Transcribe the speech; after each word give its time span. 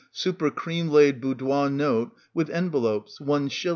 super 0.11 0.49
cream 0.49 0.89
laid 0.89 1.21
boudoir 1.21 1.69
note— 1.69 2.09
with 2.33 2.49
envelopes— 2.49 3.21
is." 3.21 3.65